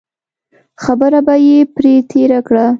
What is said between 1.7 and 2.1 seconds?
پرې